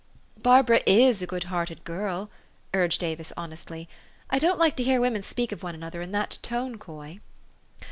"Barbara 0.41 0.81
is 0.87 1.21
a 1.21 1.27
good 1.27 1.43
hearted 1.43 1.83
girl," 1.83 2.31
urged 2.73 3.03
Avis 3.03 3.31
honestly. 3.37 3.87
"I 4.31 4.39
don't 4.39 4.57
like 4.57 4.75
to 4.77 4.83
hear 4.83 4.99
women 4.99 5.21
speak 5.21 5.51
of 5.51 5.61
one 5.61 5.75
another 5.75 6.01
in 6.01 6.11
that 6.11 6.39
tone, 6.41 6.79
Coy." 6.79 7.19